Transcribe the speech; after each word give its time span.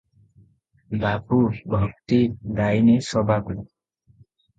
ବାବୁ- 1.01 1.37
ଭକ୍ତି-ଦାୟିନୀ 1.73 2.95
ସଭାକୁ। 3.09 3.59